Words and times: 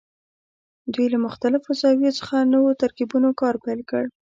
دوی 0.93 1.07
له 1.13 1.17
مختلفو 1.25 1.77
زاویو 1.81 2.17
څخه 2.19 2.49
نوو 2.53 2.79
ترکیبونو 2.81 3.29
کار 3.41 3.55
پیل 3.63 3.81
کړ. 3.89 4.03